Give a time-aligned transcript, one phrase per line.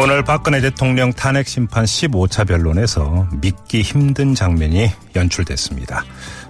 [0.00, 6.04] 오늘 박근혜 대통령 탄핵 심판 15차 변론에서 믿기 힘든 장면이 연출됐습니다.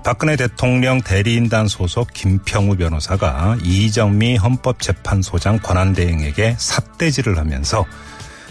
[0.05, 7.87] 박근혜 대통령 대리인단 소속 김평우 변호사가 이정미 헌법재판소장 권한대행에게 삿대질을 하면서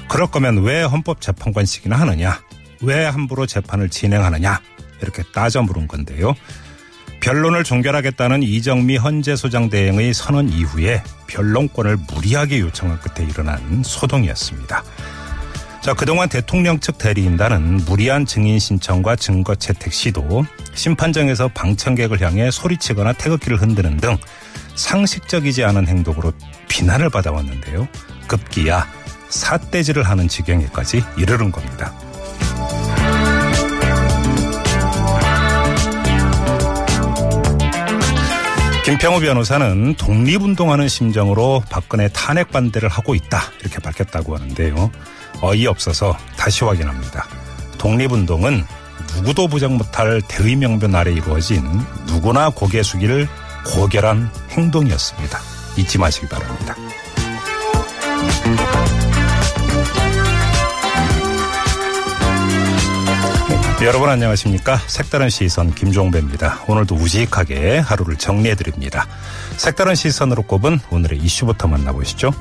[0.10, 2.42] 그럴 거면 왜 헌법재판관식이나 하느냐?
[2.82, 4.60] 왜 함부로 재판을 진행하느냐?
[5.04, 6.34] 이렇게 따져 물은 건데요.
[7.20, 14.84] 변론을 종결하겠다는 이정미 헌재 소장 대행의 선언 이후에 변론권을 무리하게 요청한 끝에 일어난 소동이었습니다.
[15.82, 23.14] 자, 그동안 대통령 측 대리인단은 무리한 증인 신청과 증거 채택 시도, 심판정에서 방청객을 향해 소리치거나
[23.14, 24.18] 태극기를 흔드는 등
[24.76, 26.34] 상식적이지 않은 행동으로
[26.68, 27.88] 비난을 받아왔는데요.
[28.28, 28.88] 급기야
[29.30, 31.94] 삿대질을 하는 지경에까지 이르는 겁니다.
[38.88, 44.90] 김평우 변호사는 독립운동하는 심정으로 박근혜 탄핵 반대를 하고 있다 이렇게 밝혔다고 하는데요.
[45.42, 47.28] 어이없어서 다시 확인합니다.
[47.80, 48.64] 독립운동은
[49.14, 51.66] 누구도 부정 못할 대의 명분 아래 이루어진
[52.06, 53.28] 누구나 고개 숙일
[53.66, 55.38] 고결한 행동이었습니다.
[55.76, 56.74] 잊지 마시기 바랍니다.
[63.84, 64.78] 여러분 안녕하십니까?
[64.88, 66.64] 색다른 시선 김종배입니다.
[66.68, 69.08] 오늘도 우직하게 하루를 정리해드립니다.
[69.56, 72.32] 색다른 시선으로 꼽은 오늘의 이슈부터 만나보시죠.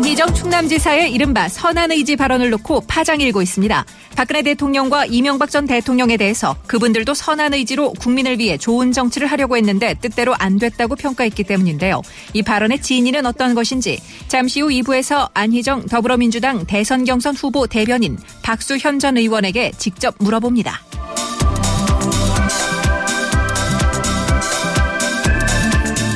[0.00, 3.84] 안희정 충남지사의 이른바 선한의지 발언을 놓고 파장이 일고 있습니다.
[4.16, 10.34] 박근혜 대통령과 이명박 전 대통령에 대해서 그분들도 선한의지로 국민을 위해 좋은 정치를 하려고 했는데 뜻대로
[10.38, 12.00] 안 됐다고 평가했기 때문인데요.
[12.32, 19.00] 이 발언의 진위는 어떤 것인지 잠시 후 2부에서 안희정 더불어민주당 대선 경선 후보 대변인 박수현
[19.00, 20.80] 전 의원에게 직접 물어봅니다.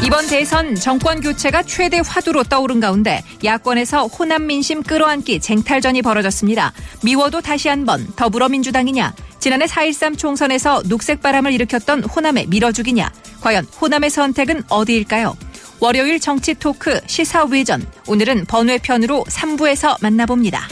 [0.04, 6.74] 이번 대선 정권 교체가 최대 화두로 떠오른 가운데 야권에서 호남 민심 끌어안기 쟁탈전이 벌어졌습니다.
[7.02, 13.10] 미워도 다시 한번 더불어민주당이냐 지난해 4.13 총선에서 녹색 바람을 일으켰던 호남의 밀어주기냐
[13.40, 15.38] 과연 호남의 선택은 어디일까요?
[15.80, 20.68] 월요일 정치 토크 시사 외전 오늘은 번외편으로 3부에서 만나봅니다.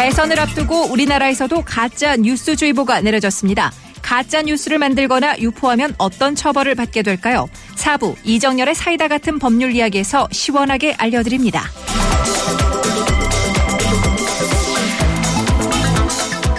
[0.00, 3.70] 대선을 앞두고 우리나라에서도 가짜 뉴스 주의보가 내려졌습니다.
[4.00, 7.50] 가짜 뉴스를 만들거나 유포하면 어떤 처벌을 받게 될까요?
[7.76, 11.64] 4부 이정열의 사이다 같은 법률 이야기에서 시원하게 알려드립니다.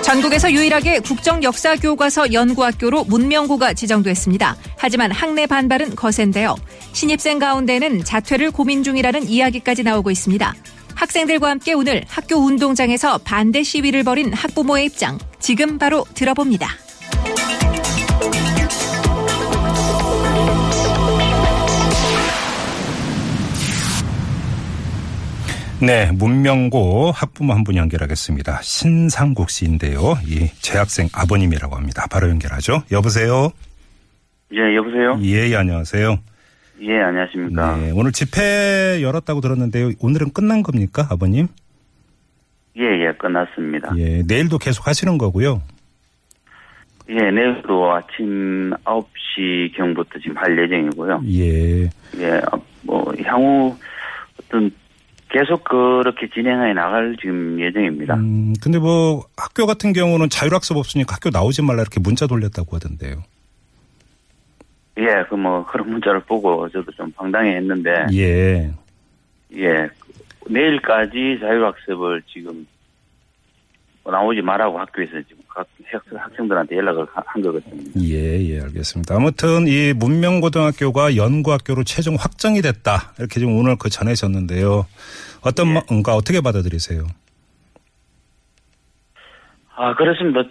[0.04, 4.56] 전국에서 유일하게 국정 역사 교과서 연구학교로 문명고가 지정됐습니다.
[4.78, 6.56] 하지만 학내 반발은 거센데요.
[6.94, 10.54] 신입생 가운데는 자퇴를 고민 중이라는 이야기까지 나오고 있습니다.
[11.02, 16.68] 학생들과 함께 오늘 학교 운동장에서 반대 시위를 벌인 학부모의 입장 지금 바로 들어봅니다.
[25.82, 28.60] 네, 문명고 학부모 한 분 연결하겠습니다.
[28.62, 30.14] 신상국 씨인데요.
[30.28, 32.06] 이 재학생 아버님이라고 합니다.
[32.12, 32.84] 바로 연결하죠.
[32.92, 33.50] 여보세요?
[34.54, 35.18] 예, 여보세요?
[35.24, 36.20] 예, 예 안녕하세요.
[36.82, 37.78] 예, 안녕하십니까.
[37.78, 39.92] 네, 오늘 집회 열었다고 들었는데요.
[40.00, 41.48] 오늘은 끝난 겁니까, 아버님?
[42.78, 43.94] 예, 예, 끝났습니다.
[43.98, 45.62] 예, 내일도 계속 하시는 거고요.
[47.10, 51.22] 예, 내일도 아침 9시 경부터 지금 할 예정이고요.
[51.28, 51.84] 예.
[51.84, 52.42] 예,
[52.82, 53.78] 뭐, 향후
[54.40, 54.72] 어떤
[55.30, 58.16] 계속 그렇게 진행해 나갈 지금 예정입니다.
[58.16, 63.24] 음, 근데 뭐 학교 같은 경우는 자율학습 없으니까 학교 나오지 말라 이렇게 문자 돌렸다고 하던데요.
[64.98, 68.06] 예, 그 뭐 그런 문자를 보고 저도 좀 황당해 했는데.
[68.14, 68.72] 예.
[69.56, 69.90] 예.
[70.50, 72.66] 내일까지 자율학습을 지금
[74.04, 75.68] 나오지 말라고 학교에서 지금 각
[76.14, 77.84] 학생들한테 연락을 한 거거든요.
[78.04, 79.16] 예, 예, 알겠습니다.
[79.16, 83.14] 아무튼 이 문명고등학교가 연구학교로 최종 확정이 됐다.
[83.20, 84.86] 이렇게 지금 오늘 그 전해졌는데요.
[85.42, 85.82] 어떤 예.
[85.90, 87.06] 뭔가 어떻게 받아들이세요?
[89.76, 90.44] 아, 그렇습니다.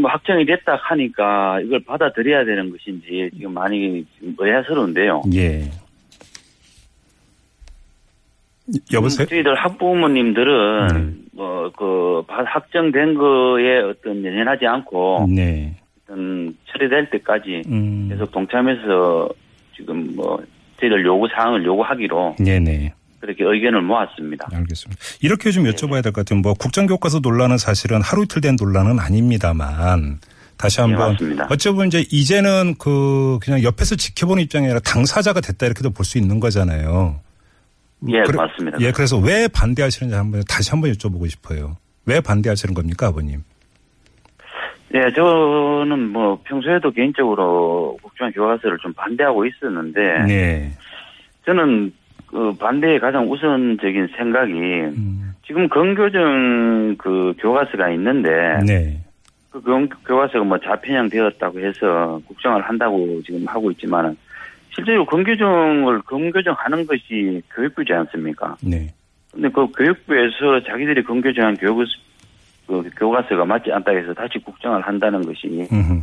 [0.00, 4.04] 뭐 확정이 됐다 하니까 이걸 받아들여야 되는 것인지 지금 많이
[4.38, 5.22] 의아스러운데요.
[5.34, 5.70] 예.
[8.92, 9.26] 여보세요?
[9.26, 11.26] 저희들 학부모님들은 네.
[11.32, 15.76] 뭐, 그, 바- 확정된 거에 어떤 연연하지 않고, 네.
[16.02, 18.08] 어떤 처리될 때까지 음.
[18.10, 19.28] 계속 동참해서
[19.76, 20.42] 지금 뭐,
[20.80, 22.92] 저희들 요구 사항을 요구하기로 네네.
[23.20, 24.46] 그렇게 의견을 모았습니다.
[24.52, 25.00] 알겠습니다.
[25.22, 26.40] 이렇게 좀 여쭤봐야 될 것 같아요.
[26.40, 30.18] 뭐 국정 교과서 논란은 사실은 하루 이틀 된 논란은 아닙니다만
[30.56, 31.36] 다시 한번 네.
[31.50, 36.40] 어쩌면 이제 이제는 그 그냥 옆에서 지켜보는 입장이 아니라 당사자가 됐다 이렇게도 볼 수 있는
[36.40, 37.20] 거잖아요.
[38.08, 38.78] 예, 그래- 맞습니다.
[38.80, 41.76] 예, 그래서 왜 반대하시는지 한번 다시 한번 여쭤보고 싶어요.
[42.04, 43.42] 왜 반대하시는 겁니까, 아버님?
[44.94, 50.72] 예, 저는 뭐 평소에도 개인적으로 국정 교과서를 좀 반대하고 있었는데 네.
[51.44, 51.92] 저는
[52.36, 59.00] 그 반대의 가장 우선적인 생각이 음, 지금 건교정 그 교과서가 있는데 네.
[59.48, 64.18] 그 경- 교과서가 뭐 자편향 되었다고 해서 국정을 한다고 지금 하고 있지만은
[64.74, 68.54] 실제로 건교정을 건교정하는 것이 교육부지 않습니까?
[68.62, 68.92] 네.
[69.32, 71.86] 근데 그 교육부에서 자기들이 건교정한 교육
[72.66, 76.02] 그 교과서가 맞지 않다 해서 다시 국정을 한다는 것이 음흠.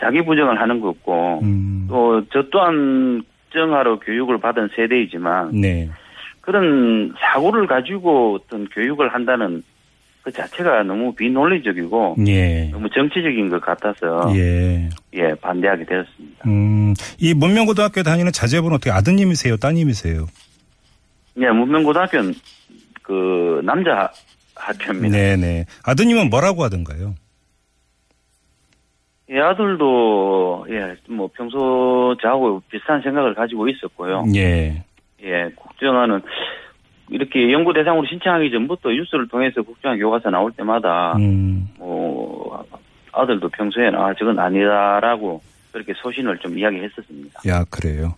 [0.00, 1.86] 자기 부정을 하는 거고 음.
[1.88, 3.22] 또저 또한
[3.52, 5.90] 국정하러 교육을 받은 세대이지만 네.
[6.40, 9.62] 그런 사고를 가지고 어떤 교육을 한다는
[10.22, 12.68] 그 자체가 너무 비논리적이고 예.
[12.70, 15.34] 너무 정치적인 것 같아서 예, 예.
[15.34, 16.44] 반대하게 되었습니다.
[16.46, 19.56] 음, 이 문명고등학교 다니는 자제분 어떻게 아드님이세요?
[19.56, 20.26] 따님이세요?
[21.38, 22.34] 예, 문명고등학교는
[23.02, 24.12] 그 남자
[24.54, 25.16] 학교입니다.
[25.16, 25.66] 네네.
[25.84, 27.14] 아드님은 뭐라고 하던가요?
[29.32, 34.24] 예, 아들도 예, 뭐 평소 저하고 비슷한 생각을 가지고 있었고요.
[34.34, 34.84] 예.
[35.22, 36.20] 예, 국정화는
[37.08, 42.64] 이렇게 연구 대상으로 신청하기 전부터 뉴스를 통해서 국정화 교과서 나올 때마다 음, 뭐
[43.12, 45.40] 아들도 평소에는 아 저건 아니다라고
[45.72, 47.40] 그렇게 소신을 좀 이야기했었습니다.
[47.48, 48.14] 야, 그래요.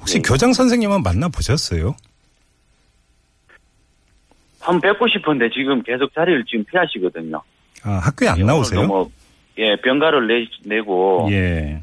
[0.00, 0.22] 혹시 예.
[0.22, 1.94] 교장 선생님은 만나 보셨어요?
[4.60, 7.40] 한번 뵙고 싶은데 지금 계속 자리를 지금 피하시거든요.
[7.84, 8.86] 아, 학교에 안 예, 나오세요?
[8.86, 9.10] 뭐,
[9.58, 11.82] 예, 병가를 내, 내고 예.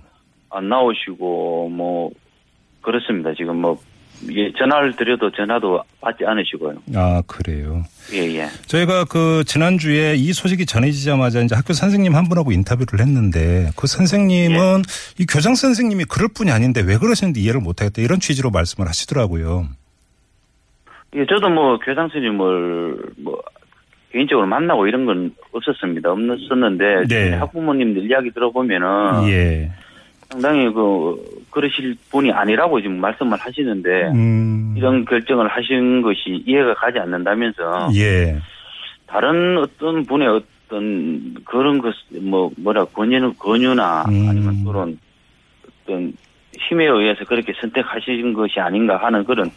[0.50, 2.12] 안 나오시고 뭐
[2.82, 3.34] 그렇습니다.
[3.34, 3.78] 지금 뭐
[4.32, 6.76] 예, 전화를 드려도 전화도 받지 않으시고요.
[6.96, 7.84] 아, 그래요.
[8.14, 8.48] 예, 예.
[8.68, 14.56] 저희가 그 지난주에 이 소식이 전해지자마자 이제 학교 선생님 한 분하고 인터뷰를 했는데 그 선생님은
[14.58, 15.22] 예.
[15.22, 19.68] 이 교장 선생님이 그럴 뿐이 아닌데 왜 그러시는지 이해를 못 하겠다 이런 취지로 말씀을 하시더라고요.
[21.16, 23.42] 예, 저도 뭐 교장 선생님을 뭐
[24.16, 26.10] 개인적으로 만나고 이런 건 없었습니다.
[26.10, 27.34] 없었는데 네.
[27.34, 29.70] 학부모님들 이야기 들어보면은 예.
[30.32, 31.22] 상당히 그
[31.52, 34.74] 그러실 분이 아니라고 지금 말씀을 하시는데 음.
[34.78, 38.40] 이런 결정을 하신 것이 이해가 가지 않는다면서 예.
[39.06, 44.30] 다른 어떤 분의 어떤 그런 것뭐 뭐라 권유 권유나 음.
[44.30, 44.98] 아니면 그런
[45.84, 46.14] 어떤
[46.58, 49.52] 힘에 의해서 그렇게 선택하신 것이 아닌가 하는 그런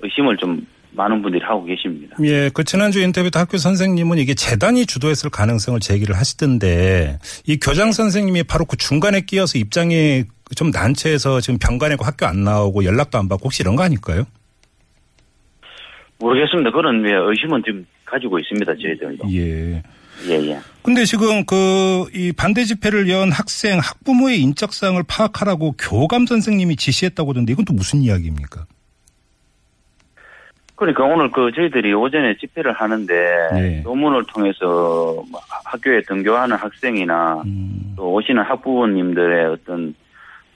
[0.00, 0.64] 의심을 좀
[0.96, 2.16] 많은 분들이 하고 계십니다.
[2.24, 7.92] 예, 그 지난주 인터뷰 때 학교 선생님은 이게 재단이 주도했을 가능성을 제기를 하시던데 이 교장
[7.92, 13.28] 선생님이 바로 그 중간에 끼어서 입장이 좀 난처해서 지금 병가내고 학교 안 나오고 연락도 안
[13.28, 14.24] 받고 혹시 이런 거 아닐까요?
[16.18, 16.70] 모르겠습니다.
[16.72, 18.72] 그런 예, 의심은 지금 가지고 있습니다.
[18.74, 19.28] 저희들도.
[19.32, 19.82] 예.
[20.28, 20.58] 예, 예.
[20.82, 21.56] 근데 지금 그
[22.14, 28.00] 이 반대 집회를 연 학생 학부모의 인적사항을 파악하라고 교감 선생님이 지시했다고 하던데 이건 또 무슨
[28.00, 28.66] 이야기입니까?
[30.76, 33.80] 그러니까 오늘 그 저희들이 오전에 집회를 하는데 네.
[33.82, 37.94] 논문을 통해서 뭐 학교에 등교하는 학생이나 음.
[37.96, 39.94] 또 오시는 학부모님들의 어떤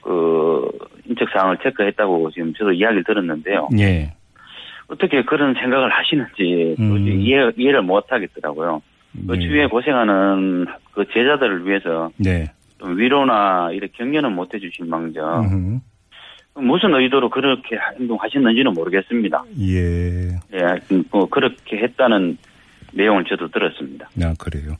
[0.01, 0.69] 그
[1.05, 3.69] 인적 사항을 체크했다고 지금 저도 이야기를 들었는데요.
[3.79, 4.13] 예.
[4.87, 6.97] 어떻게 그런 생각을 하시는지 음.
[7.07, 8.81] 이해, 이해를 못 하겠더라고요.
[9.27, 9.39] 그 네.
[9.39, 12.51] 주위에 고생하는 그 제자들을 위해서 네.
[12.79, 15.81] 좀 위로나 이렇게 격려는 못 해주실 망정.
[16.55, 19.43] 무슨 의도로 그렇게 행동하셨는지는 모르겠습니다.
[19.61, 20.35] 예.
[20.53, 22.37] 예, 뭐 그렇게 했다는
[22.93, 24.09] 내용을 저도 들었습니다.
[24.21, 24.75] 아, 그래요.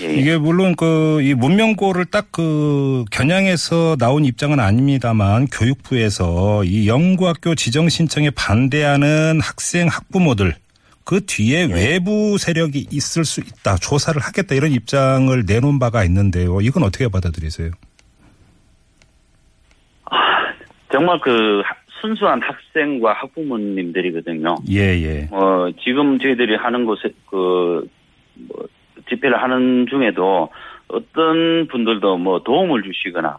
[0.00, 0.14] 예, 예.
[0.14, 7.88] 이게 물론 그 이 문명고를 딱 그 겨냥해서 나온 입장은 아닙니다만 교육부에서 이 영구학교 지정
[7.88, 10.54] 신청에 반대하는 학생 학부모들
[11.04, 11.74] 그 뒤에 예.
[11.74, 16.60] 외부 세력이 있을 수 있다 조사를 하겠다 이런 입장을 내놓은 바가 있는데요.
[16.60, 17.72] 이건 어떻게 받아들이세요?
[20.92, 24.56] 정말 그 하- 순수한 학생과 학부모님들이거든요.
[24.70, 25.28] 예예.
[25.30, 27.84] 뭐 지금 저희들이 하는 곳에 그
[28.48, 28.64] 뭐
[29.08, 30.48] 집회를 하는 중에도
[30.88, 33.36] 어떤 분들도 뭐 도움을 주시거나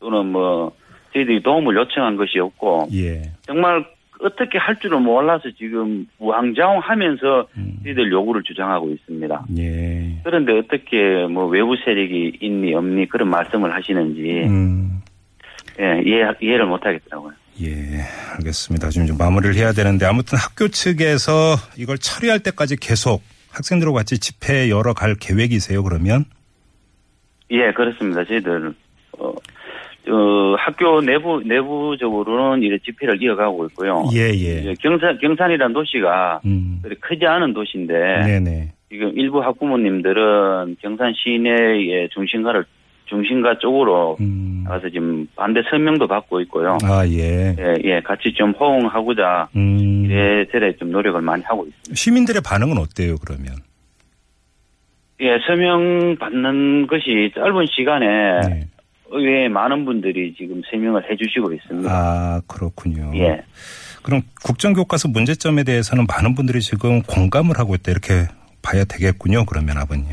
[0.00, 0.72] 또는 뭐
[1.12, 3.22] 저희들이 도움을 요청한 것이 없고 예.
[3.42, 3.84] 정말
[4.22, 7.74] 어떻게 할 줄을 몰라서 지금 우왕좌왕하면서 음.
[7.84, 9.46] 저희들 요구를 주장하고 있습니다.
[9.58, 10.20] 예.
[10.24, 15.00] 그런데 어떻게 뭐 외부 세력이 있니 없니 그런 말씀을 하시는지 음.
[15.80, 17.32] 예, 이해, 이해를 못 하겠더라고요.
[17.62, 18.00] 예,
[18.36, 18.90] 알겠습니다.
[18.90, 24.70] 지금 좀 마무리를 해야 되는데 아무튼 학교 측에서 이걸 처리할 때까지 계속 학생들과 같이 집회
[24.70, 26.24] 열어 갈 계획이세요, 그러면?
[27.50, 28.24] 예, 그렇습니다.
[28.24, 28.72] 저희들
[29.18, 29.28] 어,
[30.08, 34.04] 어, 학교 내부 내부적으로는 이래 집회를 이어가고 있고요.
[34.14, 34.60] 예, 예.
[34.60, 36.82] 이제 경산 경산이라는 도시가 음.
[37.00, 38.72] 크지 않은 도시인데 네네.
[38.88, 42.64] 지금 일부 학부모님들은 경산 시내의 중심가를
[43.10, 44.64] 중심가 쪽으로 음.
[44.66, 46.78] 가서 지금 반대 서명도 받고 있고요.
[46.84, 47.56] 아, 예.
[47.58, 50.04] 예, 예, 같이 좀 호응하고자 음.
[50.06, 51.94] 이래저래 좀 노력을 많이 하고 있습니다.
[51.94, 53.56] 시민들의 반응은 어때요, 그러면?
[55.20, 58.06] 예, 서명 받는 것이 짧은 시간에
[58.48, 58.68] 네.
[59.10, 61.90] 의외에 많은 분들이 지금 서명을 해주시고 있습니다.
[61.92, 63.10] 아, 그렇군요.
[63.16, 63.42] 예.
[64.02, 68.28] 그럼 국정교과서 문제점에 대해서는 많은 분들이 지금 공감을 하고 있다 이렇게
[68.62, 69.44] 봐야 되겠군요.
[69.46, 70.06] 그러면 아버님.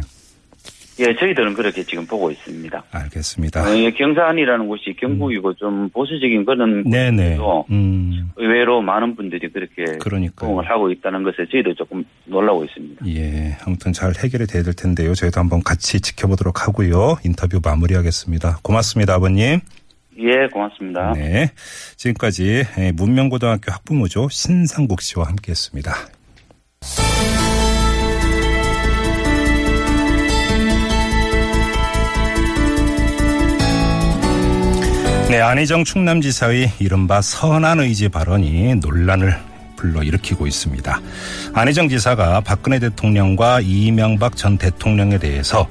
[1.00, 2.84] 예, 저희들은 그렇게 지금 보고 있습니다.
[2.92, 3.64] 알겠습니다.
[3.70, 6.90] 어, 예, 경산이라는 곳이 경북이고 좀 보수적인 그런 음.
[6.90, 7.38] 네네.
[7.72, 10.50] 음, 의외로 많은 분들이 그렇게 그러니까요.
[10.50, 13.06] 호응을 하고 있다는 것에 저희도 조금 놀라고 있습니다.
[13.08, 13.58] 예.
[13.66, 15.14] 아무튼 잘 해결이 돼야 될 텐데요.
[15.14, 17.18] 저희도 한번 같이 지켜보도록 하고요.
[17.24, 18.60] 인터뷰 마무리하겠습니다.
[18.64, 19.60] 고맙습니다, 아버님.
[20.20, 21.14] 예, 고맙습니다.
[21.14, 21.52] 네.
[21.96, 24.30] 지금까지 예, 문명고등학교 학부모죠.
[24.32, 25.94] 신상국 씨와 함께 했습니다.
[35.38, 39.38] 네, 안희정 충남지사의 이른바 선한 의지 발언이 논란을
[39.76, 41.00] 불러일으키고 있습니다.
[41.54, 45.68] 안희정 지사가 박근혜 대통령과 이명박 전 대통령에 대해서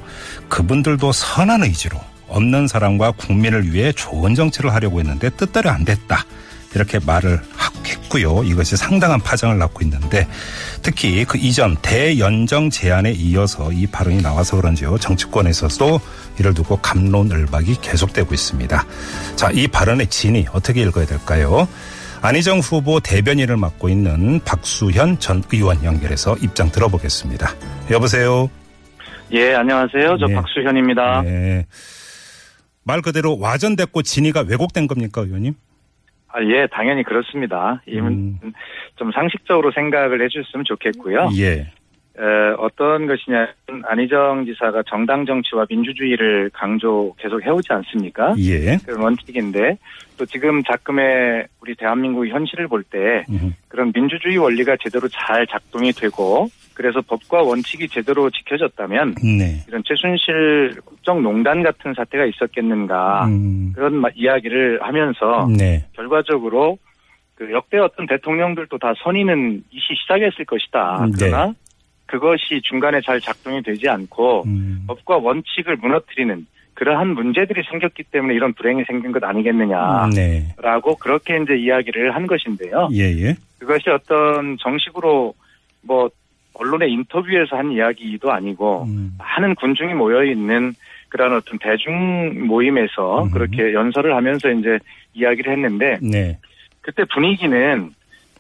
[0.49, 6.25] 그분들도 선한 의지로 없는 사람과 국민을 위해 좋은 정치를 하려고 했는데 뜻대로 안 됐다.
[6.77, 7.41] 이렇게 말을
[7.87, 8.45] 했고요.
[8.45, 10.29] 이것이 상당한 파장을 낳고 있는데
[10.83, 14.99] 특히 그 이전 대연정 제안에 이어서 이 발언이 나와서 그런지요.
[14.99, 16.01] 정치권에서도
[16.39, 18.85] 이를 두고 감론을박이 계속되고 있습니다.
[19.37, 21.69] 자, 이 발언의 진위 어떻게 읽어야 될까요?
[22.23, 27.49] 안희정 후보 대변인을 맡고 있는 박수현 전 의원 연결해서 입장 들어보겠습니다.
[27.91, 28.51] 여보세요.
[29.33, 30.17] 예, 안녕하세요.
[30.19, 30.35] 저 네.
[30.35, 31.23] 박수현입니다.
[31.23, 31.67] 네.
[32.85, 35.55] 말 그대로 와전됐고 진위가 왜곡된 겁니까, 의원님?
[36.29, 37.83] 아, 예, 당연히 그렇습니다.
[37.89, 38.39] 이 음.
[38.97, 41.31] 좀 상식적으로 생각을 해주셨으면 좋겠고요.
[41.39, 41.73] 예.
[42.19, 42.23] 에,
[42.59, 43.49] 어떤 것이냐면
[43.85, 48.35] 안희정 지사가 정당 정치와 민주주의를 강조 계속 해오지 않습니까?
[48.39, 48.79] 예.
[48.87, 49.77] 그런 원칙인데
[50.17, 56.49] 또 지금 작금의 우리 대한민국 현실을 볼때 음, 그런 민주주의 원리가 제대로 잘 작동이 되고
[56.73, 59.63] 그래서 법과 원칙이 제대로 지켜졌다면 네.
[59.69, 65.85] 이런 최순실 국정농단 같은 사태가 있었겠는가 음, 그런 마- 이야기를 하면서 네.
[65.95, 66.79] 결과적으로
[67.35, 71.05] 그 역대 어떤 대통령들도 다 선의는 이시 시작했을 것이다.
[71.05, 71.27] 음, 네.
[71.29, 71.53] 그러나
[72.07, 78.53] 그것이 중간에 잘 작동이 되지 않고 음, 법과 원칙을 무너뜨리는 그러한 문제들이 생겼기 때문에 이런
[78.53, 80.55] 불행이 생긴 것 아니겠느냐라고 네.
[81.01, 82.89] 그렇게 이제 이야기를 한 것인데요.
[82.93, 83.37] 예, 예.
[83.59, 85.35] 그것이 어떤 정식으로
[85.83, 86.11] 뭐
[86.55, 90.75] 언론의 인터뷰에서 한 이야기도 아니고 음, 많은 군중이 모여 있는
[91.09, 93.31] 그런 어떤 대중 모임에서 음.
[93.31, 94.79] 그렇게 연설을 하면서 이제
[95.15, 96.39] 이야기를 했는데 네.
[96.83, 97.91] 그때 분위기는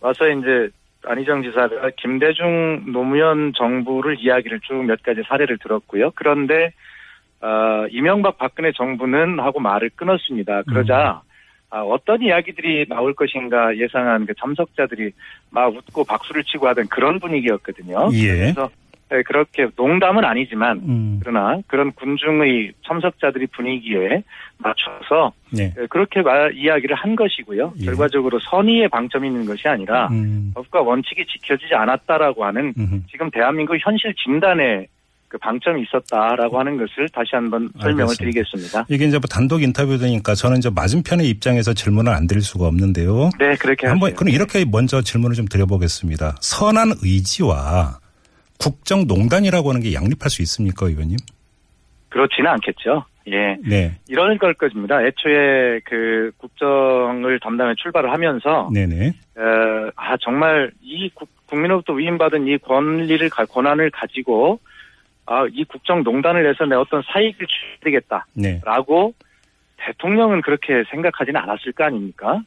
[0.00, 0.68] 와서 이제
[1.06, 6.10] 안희정 지사가 김대중 노무현 정부를 이야기를 쭉 몇 가지 사례를 들었고요.
[6.14, 6.72] 그런데
[7.40, 10.62] 어, 이명박 박근혜 정부는 하고 말을 끊었습니다.
[10.62, 11.22] 그러자
[11.70, 15.10] 아, 어떤 이야기들이 나올 것인가 예상한 그 참석자들이
[15.50, 18.08] 막 웃고 박수를 치고 하던 그런 분위기였거든요.
[18.12, 18.28] 예.
[18.36, 18.70] 그래서
[19.08, 24.24] 네, 그렇게 농담은 아니지만 음, 그러나 그런 군중의 참석자들이 분위기에
[24.58, 25.72] 맞춰서 네.
[25.78, 27.74] 예, 그렇게 말, 이야기를 한 것이고요.
[27.78, 27.84] 예.
[27.84, 33.76] 결과적으로 선의의 방점이 있는 것이 아니라 음, 법과 원칙이 지켜지지 않았다라고 하는 음, 지금 대한민국
[33.80, 34.88] 현실 진단에
[35.28, 38.24] 그 방점이 있었다라고 하는 것을 다시 한번 설명을 알겠습니다.
[38.24, 38.86] 드리겠습니다.
[38.88, 43.30] 이게 이제 뭐 단독 인터뷰되니까 저는 이제 맞은편의 입장에서 질문을 안 드릴 수가 없는데요.
[43.38, 44.16] 네, 그렇게 한번 하세요.
[44.16, 46.36] 그럼 이렇게 먼저 질문을 좀 드려보겠습니다.
[46.40, 47.98] 선한 의지와
[48.58, 51.16] 국정농단이라고 하는 게 양립할 수 있습니까, 의원님?
[52.08, 53.04] 그렇지는 않겠죠.
[53.28, 53.56] 예.
[53.66, 55.02] 네, 이런 걸 것입니다.
[55.04, 59.08] 애초에 그 국정을 담당해 출발을 하면서 네네.
[59.36, 64.60] 어, 아 정말 이 국, 국민으로부터 위임받은 이 권리를 가- 권한을 가지고
[65.26, 67.46] 아 이 국정농단을 해서 내 어떤 사익을
[67.82, 68.26] 취하겠다.
[68.34, 69.12] 네, 라고
[69.78, 72.40] 대통령은 그렇게 생각하지는 않았을 거 아닙니까?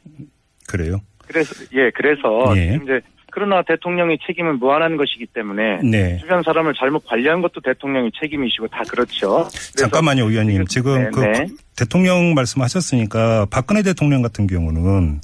[0.66, 0.96] 그래요.
[1.26, 2.78] 그래서 예 그래서 예.
[2.82, 3.00] 이제
[3.32, 6.18] 그러나 대통령의 책임은 무한한 것이기 때문에 네.
[6.18, 9.48] 주변 사람을 잘못 관리한 것도 대통령의 책임이시고 다 그렇죠.
[9.76, 10.66] 잠깐만요, 의원님.
[10.66, 11.46] 지금 네, 그 네.
[11.76, 15.20] 대통령 말씀하셨으니까 박근혜 대통령 같은 경우는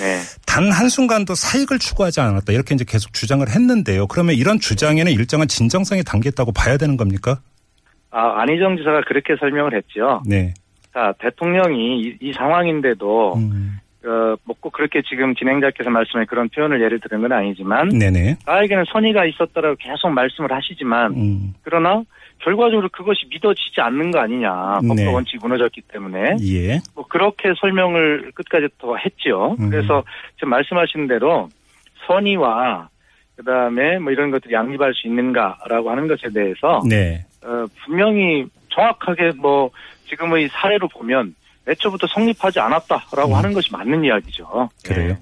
[0.00, 0.20] 네.
[0.46, 2.52] 단 한순간도 사익을 추구하지 않았다.
[2.52, 4.06] 이렇게 이제 계속 주장을 했는데요.
[4.06, 7.40] 그러면 이런 주장에는 일정한 진정성이 담겼다고 봐야 되는 겁니까?
[8.10, 10.22] 아 안희정 지사가 그렇게 설명을 했죠.
[10.26, 10.54] 네.
[10.94, 16.80] 자 대통령이 이, 이 상황인데도 음, 어, 어, 뭐꼭 그렇게 지금 진행자께서 말씀해 그런 표현을
[16.80, 18.38] 예를 드는 건 아니지만 네네.
[18.46, 21.54] 나에게는 선의가 있었다라고 계속 말씀을 하시지만 음.
[21.62, 22.02] 그러나
[22.38, 24.50] 결과적으로 그것이 믿어지지 않는 거 아니냐
[24.80, 25.06] 법과 네.
[25.12, 26.80] 원칙이 무너졌기 때문에 예.
[26.94, 29.56] 뭐 그렇게 설명을 끝까지 더 했지요.
[29.60, 29.70] 음.
[29.70, 30.02] 그래서
[30.36, 31.48] 지금 말씀하신 대로
[32.06, 32.88] 선의와
[33.36, 37.24] 그다음에 뭐 이런 것들이 양립할 수 있는가라고 하는 것에 대해서 네.
[37.44, 39.70] 어, 분명히 정확하게 뭐
[40.08, 41.34] 지금의 사례로 보면
[41.68, 43.34] 애초부터 성립하지 않았다라고 음.
[43.34, 44.70] 하는 것이 맞는 이야기죠.
[44.82, 45.08] 그래요.
[45.08, 45.18] 네.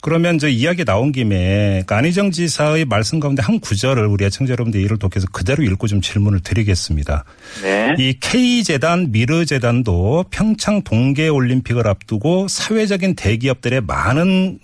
[0.00, 4.80] 그러면 이제 이야기 나온 김에 그 안희정 지사의 말씀 가운데 한 구절을 우리 애청자 여러분들
[4.80, 7.24] 이를 독해서 그대로 읽고 좀 질문을 드리겠습니다.
[7.62, 7.94] 네.
[7.98, 14.60] 이 K재단, 미르재단도 평창 동계올림픽을 앞두고 사회적인 대기업들의 많은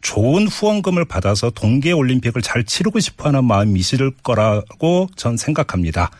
[0.00, 6.10] 좋은 후원금을 받아서 동계올림픽을 잘 치르고 싶어하는 마음이 있을 거라고 전 생각합니다.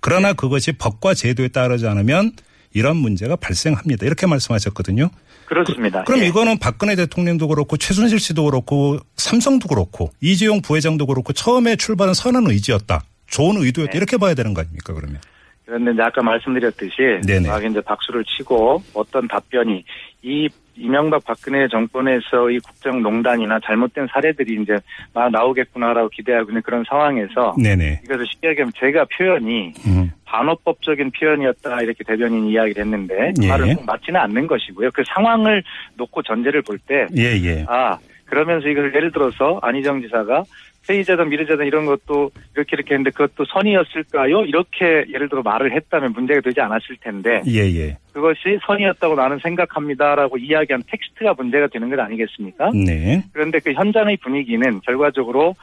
[0.00, 2.32] 그러나 그것이 법과 제도에 따르지 않으면
[2.74, 4.04] 이런 문제가 발생합니다.
[4.04, 5.08] 이렇게 말씀하셨거든요.
[5.46, 6.04] 그렇습니다.
[6.04, 6.26] 그 럼 예.
[6.26, 12.46] 이거는 박근혜 대통령도 그렇고 최순실 씨도 그렇고 삼성도 그렇고 이재용 부회장도 그렇고 처음에 출발은 선한
[12.48, 13.02] 의지였다.
[13.26, 13.92] 좋은 의도였다.
[13.92, 13.96] 네.
[13.98, 15.18] 이렇게 봐야 되는 거 아닙니까 그러면?
[15.66, 16.92] 그런데 이제 아까 말씀드렸듯이
[17.26, 17.48] 네네.
[17.48, 19.82] 막 이제 박수를 치고 어떤 답변이
[20.22, 24.76] 이 이명박 박근혜 정권에서의 국정농단이나 잘못된 사례들이 이제
[25.14, 28.02] 막 나오겠구나라고 기대하고 있는 그런 상황에서 네네.
[28.04, 30.10] 이것을 쉽게 얘기하면 제가 표현이 음.
[30.34, 33.48] 반어법적인 표현이었다 이렇게 대변인이 이야기를 했는데 그 예.
[33.48, 34.90] 말은 꼭 맞지는 않는 것이고요.
[34.92, 35.62] 그 상황을
[35.96, 37.64] 놓고 전제를 볼때 예, 예.
[37.68, 40.42] 아, 그러면서 이걸 예를 들어서 안희정 지사가
[40.82, 44.44] 세이자든 미르자든 이런 것도 이렇게 이렇게 했는데 그것도 선의였을까요?
[44.44, 47.96] 이렇게 예를 들어 말을 했다면 문제가 되지 않았을 텐데 예, 예.
[48.12, 52.70] 그것이 선의였다고 나는 생각합니다라고 이야기한 텍스트가 문제가 되는 것 아니겠습니까?
[52.72, 53.22] 네.
[53.32, 55.54] 그런데 그 현장의 분위기는 결과적으로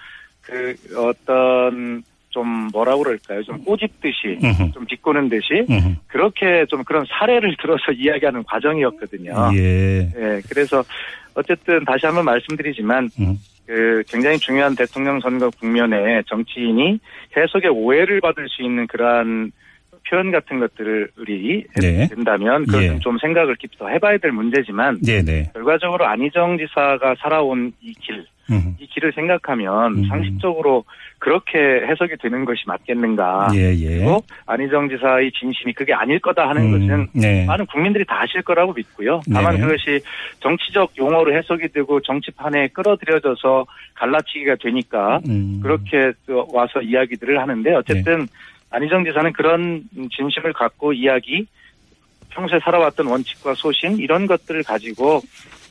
[0.41, 3.43] 그 어떤 좀 뭐라고 그럴까요?
[3.43, 4.71] 좀 꼬집듯이 음흠.
[4.73, 5.95] 좀 비꼬는 듯이 음흠.
[6.07, 9.51] 그렇게 좀 그런 사례를 들어서 이야기하는 과정이었거든요.
[9.53, 10.09] 예.
[10.15, 10.83] 예, 그래서
[11.35, 13.37] 어쨌든 다시 한번 말씀드리지만 음.
[13.65, 16.99] 그 굉장히 중요한 대통령 선거 국면에 정치인이
[17.37, 19.51] 해석의 오해를 받을 수 있는 그러한
[20.09, 22.07] 표현 같은 것들을 우리 네.
[22.07, 22.99] 된다면 그것은 예.
[22.99, 25.49] 좀 생각을 깊이 더 해봐야 될 문제지만 네, 네.
[25.53, 28.75] 결과적으로 안희정 지사가 살아온 이 길, 음.
[28.79, 30.05] 이 길을 생각하면 음.
[30.07, 30.83] 상식적으로
[31.19, 33.49] 그렇게 해석이 되는 것이 맞겠는가.
[33.53, 33.97] 예, 예.
[33.97, 37.45] 그리고 안희정 지사의 진심이 그게 아닐 거다 하는 음, 것은 네.
[37.45, 39.21] 많은 국민들이 다 아실 거라고 믿고요.
[39.31, 39.65] 다만 네네.
[39.65, 40.03] 그것이
[40.39, 45.59] 정치적 용어로 해석이 되고 정치판에 끌어들여져서 갈라치기가 되니까 음.
[45.61, 48.27] 그렇게 또 와서 이야기들을 하는데 어쨌든
[48.71, 49.83] 안희정 지사는 그런
[50.15, 51.45] 진심을 갖고 이야기
[52.31, 55.21] 평소에 살아왔던 원칙과 소신 이런 것들을 가지고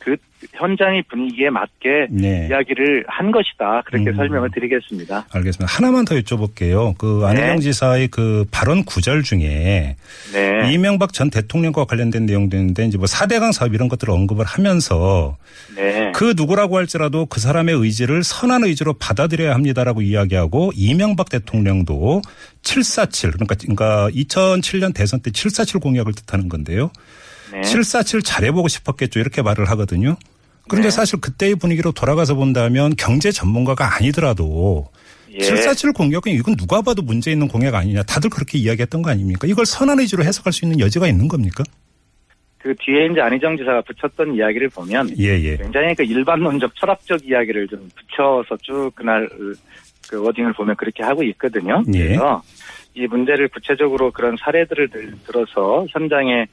[0.01, 0.17] 그
[0.55, 2.49] 현장의 분위기에 맞게 네.
[2.49, 3.83] 이야기를 한 것이다.
[3.85, 4.17] 그렇게 음.
[4.17, 5.27] 설명을 드리겠습니다.
[5.31, 5.67] 알겠습니다.
[5.67, 6.97] 하나만 더 여쭤볼게요.
[6.97, 7.61] 그 안희정 네.
[7.61, 9.97] 지사의 그 발언 구절 중에
[10.33, 10.73] 네.
[10.73, 15.37] 이명박 전 대통령과 관련된 내용도 있는데 이제 뭐 4대강 사업 이런 것들을 언급을 하면서
[15.77, 16.11] 네.
[16.15, 22.23] 그 누구라고 할지라도 그 사람의 의지를 선한 의지로 받아들여야 합니다라고 이야기하고 이명박 대통령도
[22.63, 26.91] 747 그러니까 그러니까 2007년 대선 때 747 공약을 뜻하는 건데요.
[27.53, 27.63] 네.
[27.63, 30.17] 747 잘해보고 싶었겠죠 이렇게 말을 하거든요.
[30.69, 30.91] 그런데 네.
[30.91, 34.89] 사실 그때의 분위기로 돌아가서 본다면 경제 전문가가 아니더라도
[35.33, 35.39] 예.
[35.41, 39.47] 747 공약은 이건 누가 봐도 문제 있는 공약 아니냐 다들 그렇게 이야기했던 거 아닙니까?
[39.47, 41.65] 이걸 선한 의지로 해석할 수 있는 여지가 있는 겁니까?
[42.59, 45.57] 그 뒤에 이제 안희정 지사가 붙였던 이야기를 보면 예, 예.
[45.57, 49.29] 굉장히 그 일반론적 철학적 이야기를 좀 붙여서 쭉 그날
[50.09, 51.83] 그 워딩을 보면 그렇게 하고 있거든요.
[51.95, 52.09] 예.
[52.09, 52.43] 그래서
[52.95, 56.47] 이 문제를 구체적으로 그런 사례들을 들- 들어서 현장에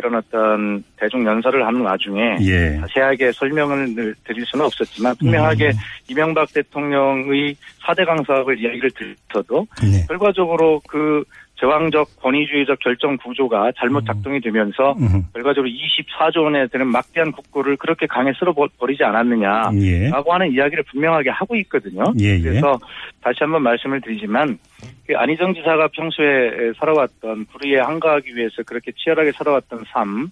[0.00, 2.78] 그런 어떤 대중 연설을 하는 와중에 예.
[2.80, 5.72] 자세하게 설명을 늘- 드릴 수는 없었지만 분명하게 음.
[6.08, 8.90] 이명박 대통령의 4대 강 사업을 이야기를
[9.28, 10.04] 들어도 네.
[10.08, 11.22] 결과적으로 그
[11.60, 15.24] 제왕적 권위주의적 결정 구조가 잘못 작동이 되면서 음.
[15.34, 19.70] 결과적으로 24조 원에 되는 막대한 국고를 그렇게 강에 쓸어 버- 버리지 않았느냐.
[19.74, 20.08] 예.
[20.08, 22.04] 라고 하는 이야기를 분명하게 하고 있거든요.
[22.18, 22.40] 예, 예.
[22.40, 22.78] 그래서
[23.22, 24.58] 다시 한번 말씀을 드리지만
[25.06, 30.30] 그 안희정 지사가 평소에 살아왔던 불의에 항거하기 위해서 그렇게 치열하게 살아왔던 삶,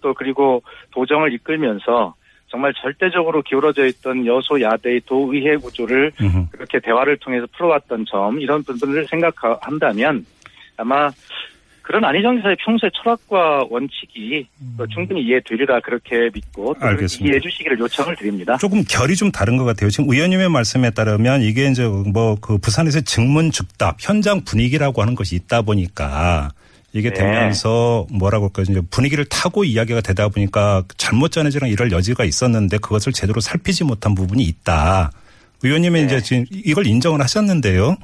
[0.00, 0.62] 또 그리고
[0.92, 2.14] 도정을 이끌면서
[2.48, 6.46] 정말 절대적으로 기울어져 있던 여소야대의 도의회 구조를 음.
[6.50, 10.24] 그렇게 대화를 통해서 풀어왔던 점 이런 부분을 생각한다면
[10.80, 11.10] 아마
[11.82, 14.46] 그런 안희정 지사의 평소의 철학과 원칙이
[14.78, 16.96] 또 충분히 이해되리라 그렇게 믿고 음.
[17.20, 18.56] 이해해 주시기를 요청을 드립니다.
[18.58, 19.90] 조금 결이 좀 다른 것 같아요.
[19.90, 25.34] 지금 의원님의 말씀에 따르면 이게 이제 뭐 그 부산에서 증문 즉답 현장 분위기라고 하는 것이
[25.36, 26.50] 있다 보니까
[26.92, 27.14] 이게 네.
[27.14, 28.66] 되면서 뭐라고 할까요?
[28.68, 34.14] 이제 분위기를 타고 이야기가 되다 보니까 잘못 전해지는 이럴 여지가 있었는데 그것을 제대로 살피지 못한
[34.14, 35.12] 부분이 있다.
[35.62, 36.06] 의원님이 네.
[36.06, 37.96] 이제 지금 이걸 인정을 하셨는데요.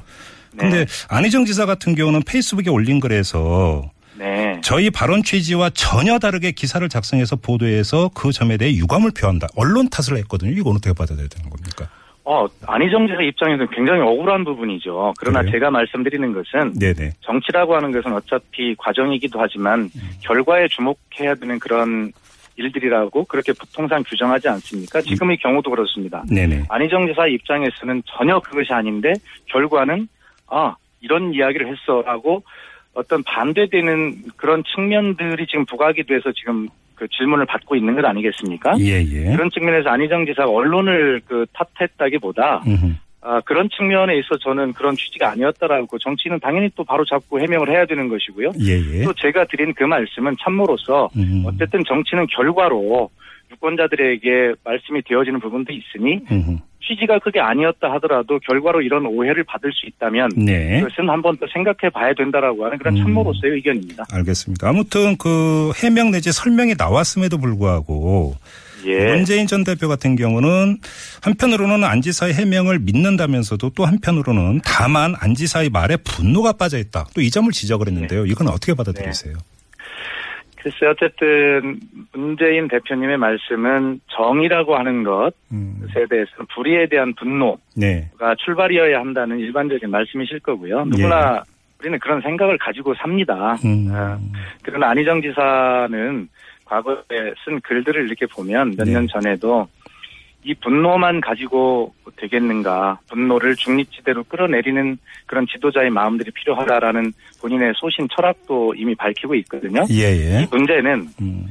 [0.56, 0.86] 근데 네.
[1.08, 4.36] 안희정 지사 같은 경우는 페이스북에 올린 글에서 네.
[4.56, 4.60] 네.
[4.62, 9.46] 저희 발언 취지와 전혀 다르게 기사를 작성해서 보도해서 그 점에 대해 유감을 표한다.
[9.56, 10.50] 언론 탓을 했거든요.
[10.52, 11.88] 이거 어떻게 받아들여야 되는 겁니까?
[12.24, 15.14] 어, 안희정 지사 입장에서는 굉장히 억울한 부분이죠.
[15.18, 15.52] 그러나 그래요?
[15.52, 17.12] 제가 말씀드리는 것은 네네.
[17.20, 19.88] 정치라고 하는 것은 어차피 과정이기도 하지만
[20.22, 22.10] 결과에 주목해야 되는 그런
[22.56, 25.00] 일들이라고 그렇게 통상 규정하지 않습니까?
[25.02, 26.24] 지금의 경우도 그렇습니다.
[26.28, 26.64] 네네.
[26.68, 29.12] 안희정 지사 입장에서는 전혀 그것이 아닌데
[29.46, 30.08] 결과는
[30.48, 32.42] 아 이런 이야기를 했어라고
[32.94, 38.74] 어떤 반대되는 그런 측면들이 지금 부각이 돼서 지금 그 질문을 받고 있는 것 아니겠습니까?
[38.80, 39.32] 예 예.
[39.32, 42.94] 그런 측면에서 안희정 지사가 언론을 그 탓했다기보다 음흠.
[43.28, 47.84] 아, 그런 측면에 있어 저는 그런 취지가 아니었다라고 정치는 당연히 또 바로 잡고 해명을 해야
[47.84, 48.52] 되는 것이고요.
[48.60, 49.02] 예예.
[49.04, 51.42] 또 제가 드린 그 말씀은 참모로서 음.
[51.44, 53.10] 어쨌든 정치는 결과로
[53.50, 56.58] 유권자들에게 말씀이 되어지는 부분도 있으니 음흠.
[56.80, 60.80] 취지가 그게 아니었다 하더라도 결과로 이런 오해를 받을 수 있다면 네.
[60.80, 63.02] 그것은 한 번 더 생각해 봐야 된다라고 하는 그런 음.
[63.02, 64.04] 참모로서의 의견입니다.
[64.12, 64.68] 알겠습니다.
[64.68, 68.36] 아무튼 그 해명 내지 설명이 나왔음에도 불구하고
[68.86, 69.14] 예.
[69.16, 70.78] 문재인 전 대표 같은 경우는
[71.22, 77.06] 한편으로는 안 지사의 해명을 믿는다면서도 또 한편으로는 다만 안 지사의 말에 분노가 빠져 있다.
[77.14, 78.26] 또 이 점을 지적을 했는데요.
[78.26, 79.34] 이건 어떻게 받아들이세요?
[80.66, 81.78] 글쎄 어쨌든
[82.12, 85.80] 문재인 대표님의 말씀은 정의라고 하는 것에 음.
[85.92, 88.10] 대해서는 불의에 대한 분노 네.
[88.18, 90.86] 가 출발이어야 한다는 일반적인 말씀이실 거고요.
[90.86, 91.44] 누구나
[91.78, 93.56] 우리는 그런 생각을 가지고 삽니다.
[93.64, 93.68] 예.
[93.68, 93.88] 음.
[93.92, 94.18] 아,
[94.64, 96.28] 그러나 안희정 지사는
[96.64, 96.96] 과거에
[97.44, 98.92] 쓴 글들을 이렇게 보면 몇 네.
[98.94, 99.68] 년 전에도
[100.46, 108.94] 이 분노만 가지고 되겠는가, 분노를 중립지대로 끌어내리는 그런 지도자의 마음들이 필요하다라는 본인의 소신 철학도 이미
[108.94, 109.84] 밝히고 있거든요.
[109.90, 110.42] 예예.
[110.42, 111.48] 이 문제는 음.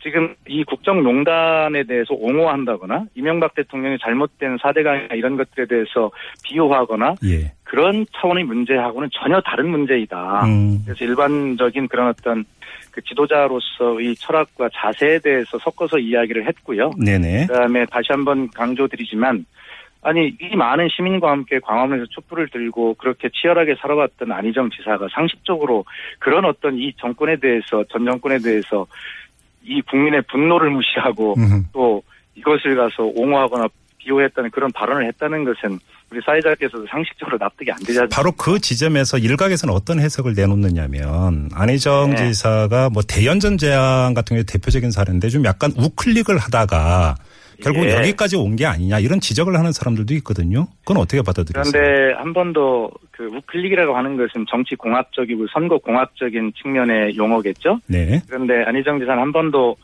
[0.00, 6.12] 지금 이 국정농단에 대해서 옹호한다거나 이명박 대통령의 잘못된 사대강이나 이런 것들에 대해서
[6.44, 7.52] 비호하거나 예.
[7.64, 10.46] 그런 차원의 문제하고는 전혀 다른 문제이다.
[10.46, 10.82] 음.
[10.84, 12.44] 그래서 일반적인 그런 어떤
[12.96, 16.92] 그 지도자로서의 철학과 자세에 대해서 섞어서 이야기를 했고요.
[16.96, 17.46] 네네.
[17.46, 19.44] 그다음에 다시 한번 강조드리지만
[20.00, 25.84] 아니 이 많은 시민과 함께 광화문에서 촛불을 들고 그렇게 치열하게 살아왔던 안희정 지사가 상식적으로
[26.18, 28.86] 그런 어떤 이 정권에 대해서 전 정권에 대해서
[29.62, 31.66] 이 국민의 분노를 무시하고 음.
[31.74, 32.02] 또
[32.34, 33.66] 이것을 가서 옹호하거나
[34.06, 35.78] 비호했다는 그런 발언을 했다는 것은
[36.10, 38.14] 우리 사회자께서도 상식적으로 납득이 안 되지 않습니까?
[38.14, 42.16] 바로 그 지점에서 일각에서는 어떤 해석을 내놓느냐면 안희정 네.
[42.16, 47.16] 지사가 뭐 대연전 제안 같은 게 대표적인 사례인데 좀 약간 우클릭을 하다가
[47.62, 47.94] 결국 예.
[47.94, 50.66] 여기까지 온 게 아니냐 이런 지적을 하는 사람들도 있거든요.
[50.84, 51.64] 그건 어떻게 받아들이세요?
[51.72, 57.80] 그런데 한번더그 우클릭이라고 하는 것은 정치 공학적이고 선거 공학적인 측면의 용어겠죠.
[57.86, 58.20] 네.
[58.28, 59.76] 그런데 안희정 지사는 한 번도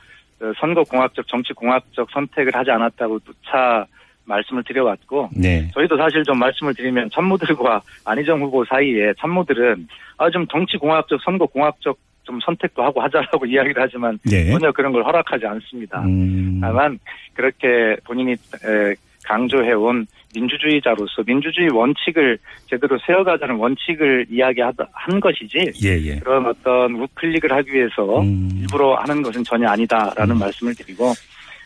[0.42, 3.87] 어, 선거 공학적 정치 공학적 선택을 하지 않았다고 누차
[4.24, 5.68] 말씀을 드려왔고 네.
[5.74, 11.46] 저희도 사실 좀 말씀을 드리면 참모들과 안희정 후보 사이에 참모들은 아 좀 정치 공학적 선거
[11.46, 14.50] 공학적 좀 선택도 하고 하자라고 이야기를 하지만 네.
[14.50, 16.00] 전혀 그런 걸 허락하지 않습니다.
[16.02, 16.58] 음.
[16.61, 16.98] 다만
[17.35, 24.72] 그렇게 본인이 에, 강조해온 민주주의자로서 민주주의 원칙을 제대로 세워가자는 원칙을 이야기한
[25.20, 26.18] 것이지 예, 예.
[26.18, 28.48] 그런 어떤 우클릭을 하기 위해서 음.
[28.61, 31.12] 일부러 하는 것은 전혀 아니다라는 말씀을 드리고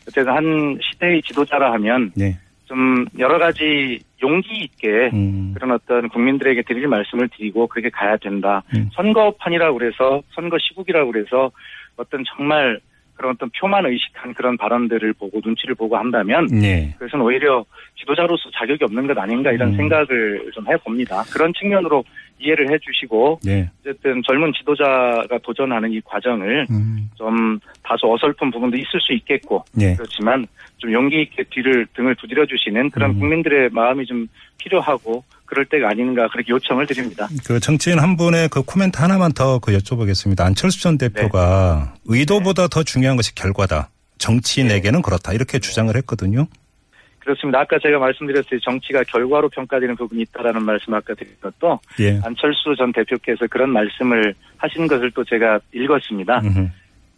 [0.08, 2.36] 어쨌든 한 시대의 지도자라 하면 네.
[2.66, 5.52] 좀 여러 가지 용기 있게 음.
[5.55, 8.62] 그런 어떤 국민들에게 드릴 말씀을 드리고 그렇게 가야 된다.
[8.74, 8.90] 음.
[8.94, 11.50] 선거판이라고 그래서 선거 시국이라고 그래서
[11.96, 12.81] 어떤 정말
[13.16, 16.94] 그런 어떤 표만 의식한 그런 발언들을 보고 눈치를 보고 한다면 네.
[16.98, 17.64] 그것은 오히려
[17.98, 19.76] 지도자로서 자격이 없는 것 아닌가 이런 음.
[19.76, 21.24] 생각을 좀 해봅니다.
[21.33, 22.05] 그런 측면으로
[22.38, 23.68] 이해를 해주시고 네.
[23.81, 27.09] 어쨌든 젊은 지도자가 도전하는 이 과정을 음.
[27.14, 29.94] 좀 다소 어설픈 부분도 있을 수 있겠고 네.
[29.96, 33.20] 그렇지만 좀 용기 있게 뒤를 등을 두드려 주시는 그런 음.
[33.20, 34.26] 국민들의 마음이 좀
[34.59, 37.28] 필요하고 그럴 때가 아닌가 그렇게 요청을 드립니다.
[37.46, 40.40] 그 정치인 한 분의 그 코멘트 하나만 더 그 여쭤보겠습니다.
[40.42, 43.90] 안철수 전 대표가 의도보다 더 중요한 것이 결과다.
[44.18, 45.32] 정치인에게는 그렇다.
[45.32, 46.46] 이렇게 주장을 했거든요.
[47.18, 47.61] 그렇습니다.
[47.61, 52.20] 아까 제가 말씀드렸듯이 정치가 결과로 평가되는 부분이 있다라는 말씀 아까 드린 것도 예.
[52.22, 56.40] 안철수 전 대표께서 그런 말씀을 하신 것을 또 제가 읽었습니다.
[56.44, 56.68] 음흠.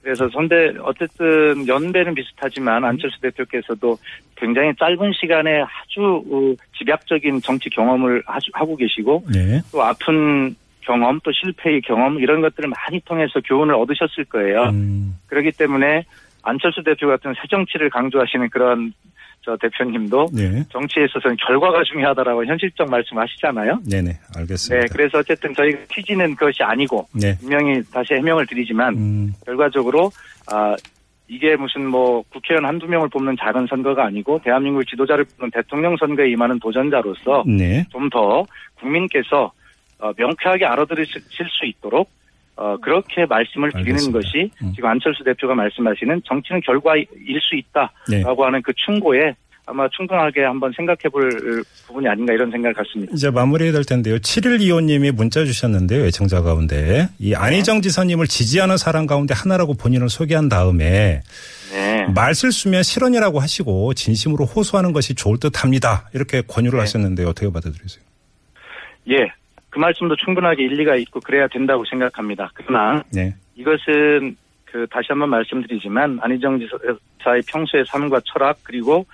[0.09, 3.99] 그래서 선대 어쨌든 연배는 비슷하지만 안철수 대표께서도
[4.37, 8.23] 굉장히 짧은 시간에 아주 어, 집약적인 정치 경험을
[8.55, 9.61] 하고 계시고 네.
[9.71, 14.71] 또 아픈 경험 또 실패의 경험 이런 것들을 많이 통해서 교훈을 얻으셨을 거예요.
[14.71, 15.19] 음.
[15.27, 16.07] 그렇기 때문에
[16.43, 18.95] 안철수 대표 같은 새 정치를 강조하시는 그런
[19.43, 20.65] 저 대표님도 네.
[20.69, 23.81] 정치에 있어서는 결과가 중요하다라고 현실적 말씀하시잖아요.
[23.89, 24.19] 네네.
[24.37, 24.81] 알겠습니다.
[24.81, 27.37] 네, 그래서 어쨌든 저희 취지는 그것이 아니고 네.
[27.39, 29.33] 분명히 다시 해명을 드리지만 음.
[29.47, 30.11] 결과적으로
[30.51, 30.77] 아
[31.29, 36.31] 이게 무슨 뭐 국회의원 한두 명을 뽑는 작은 선거가 아니고 대한민국 지도자를 뽑는 대통령 선거에
[36.31, 37.85] 임하는 도전자로서 네.
[37.91, 38.45] 좀더
[38.81, 39.53] 국민께서
[39.99, 42.11] 어, 명쾌하게 알아들으실 수 있도록
[42.59, 44.19] 어, 어, 그렇게 말씀을 드리는 알겠습니다.
[44.19, 44.73] 것이 음.
[44.75, 47.07] 지금 안철수 대표가 말씀하시는 정치는 결과일
[47.41, 48.23] 수 있다라고 네.
[48.45, 51.31] 하는 그 충고에 아마 충분하게 한번 생각해 볼
[51.87, 53.13] 부분이 아닌가 이런 생각을 갖습니다.
[53.15, 54.17] 이제 마무리해야 될 텐데요.
[54.17, 56.07] 7일 이호님이 문자 주셨는데요.
[56.07, 57.09] 애청자 가운데.
[57.19, 61.21] 이 안희정 지사님을 지지하는 사람 가운데 하나라고 본인을 소개한 다음에
[61.71, 62.07] 네.
[62.15, 66.09] 말실수면 실언이라고 하시고 진심으로 호소하는 것이 좋을 듯 합니다.
[66.15, 66.81] 이렇게 권유를 네.
[66.81, 67.29] 하셨는데요.
[67.29, 68.03] 어떻게 받아들이세요?
[69.11, 69.17] 예.
[69.79, 72.51] 그 말씀도 충분하게 일리가 있고 그래야 된다고 생각합니다.
[72.53, 73.33] 그러나 네.
[73.55, 79.07] 이것은 그 다시 한번 말씀드리지만 안희정 지사의 평소의 삶과 철학 그리고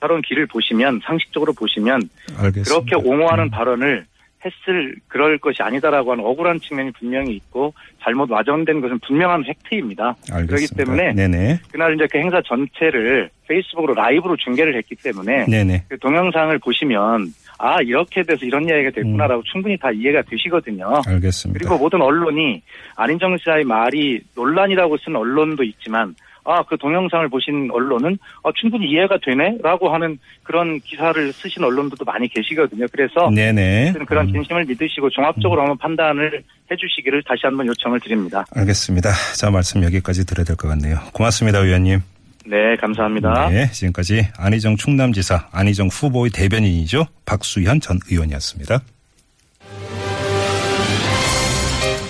[0.00, 2.62] 살아온 길을 보시면 상식적으로 보시면 알겠습니다.
[2.64, 3.50] 그렇게 옹호하는 음.
[3.50, 4.06] 발언을
[4.42, 10.16] 했을 그럴 것이 아니다라고 하는 억울한 측면이 분명히 있고 잘못 와전된 것은 분명한 팩트입니다.
[10.32, 10.46] 알겠습니다.
[10.46, 11.60] 그렇기 때문에 네네.
[11.70, 15.44] 그날 이제 그 행사 전체를 페이스북으로 라이브로 중계를 했기 때문에.
[15.88, 21.00] 그 동영상을 보시면 아 이렇게 돼서 이런 이야기가 됐구나라고 충분히 다 이해가 되시거든요.
[21.06, 21.58] 알겠습니다.
[21.58, 22.62] 그리고 모든 언론이
[22.96, 26.14] 안인정 씨의 말이 논란이라고 쓴 언론도 있지만
[26.48, 32.28] 아 그 동영상을 보신 언론은 아, 충분히 이해가 되네라고 하는 그런 기사를 쓰신 언론들도 많이
[32.28, 32.86] 계시거든요.
[32.92, 33.94] 그래서 네네.
[34.06, 38.44] 그런 음, 진심을 믿으시고 종합적으로 한번 판단을 해주시기를 다시 한번 요청을 드립니다.
[38.54, 39.10] 알겠습니다.
[39.36, 40.98] 자, 말씀 여기까지 들어야 될 것 같네요.
[41.12, 42.00] 고맙습니다, 의원님.
[42.48, 43.48] 네, 감사합니다.
[43.50, 47.06] 네, 지금까지 안희정 충남지사, 안희정 후보의 대변인이죠.
[47.24, 48.80] 박수현 전 의원이었습니다.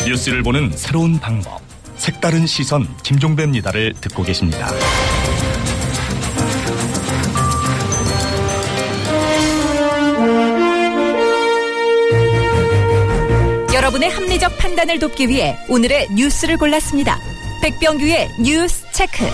[0.06, 1.60] 뉴스를 보는 새로운 방법.
[1.96, 4.68] 색다른 시선 김종배입니다를 듣고 계십니다.
[13.74, 17.18] 여러분의 합리적 판단을 돕기 위해 오늘의 뉴스를 골랐습니다.
[17.62, 19.24] 백병규의 뉴스 체크.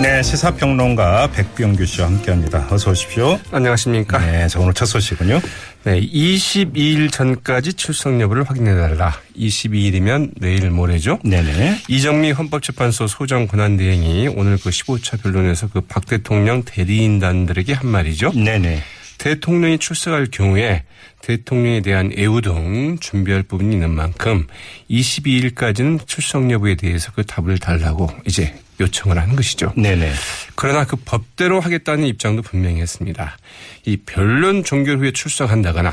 [0.00, 2.68] 네, 시사평론가 백병규 씨와 함께합니다.
[2.70, 3.38] 어서 오십시오.
[3.50, 4.18] 안녕하십니까.
[4.18, 5.40] 네, 자 오늘 첫 소식은요.
[5.84, 9.12] 네, 22일 전까지 출석 여부를 확인해달라.
[9.36, 11.18] 22일이면 내일 모레죠.
[11.24, 11.82] 네네.
[11.88, 18.32] 이정미 헌법재판소 소정 권한대행이 오늘 그 15차 변론에서 그 박 대통령 대리인단들에게 한 말이죠.
[18.32, 18.82] 네네.
[19.18, 20.84] 대통령이 출석할 경우에
[21.22, 24.46] 대통령에 대한 애우 등 준비할 부분이 있는 만큼
[24.90, 29.72] 22일까지는 출석 여부에 대해서 그 답을 달라고 이제 요청을 하는 것이죠.
[29.76, 30.12] 네네.
[30.54, 33.36] 그러나 그 법대로 하겠다는 입장도 분명히 했습니다.
[33.84, 35.92] 이 변론 종결 후에 출석한다거나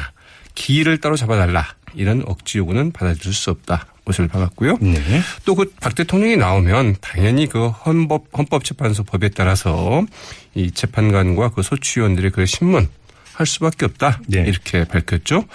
[0.54, 3.88] 기일을 따로 잡아달라 이런 억지 요구는 받아들일 수 없다.
[4.06, 4.78] 못을 박았고요.
[4.82, 5.02] 네.
[5.46, 10.06] 또그 박 대통령이 나오면 당연히 그 헌법 헌법재판소 법에 따라서
[10.54, 12.88] 이 재판관과 그 소추위원들의 그 신문
[13.36, 14.22] 할 수밖에 없다.
[14.28, 14.46] 네.
[14.48, 15.46] 이렇게 밝혔죠.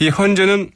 [0.00, 0.70] 이 헌재는